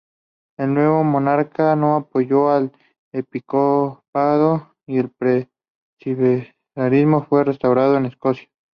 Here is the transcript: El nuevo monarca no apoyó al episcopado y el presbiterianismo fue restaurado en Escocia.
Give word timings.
El 0.57 0.73
nuevo 0.73 1.03
monarca 1.03 1.75
no 1.75 1.95
apoyó 1.95 2.49
al 2.49 2.71
episcopado 3.11 4.73
y 4.87 4.97
el 4.97 5.11
presbiterianismo 5.11 7.23
fue 7.25 7.43
restaurado 7.43 7.97
en 7.97 8.07
Escocia. 8.07 8.49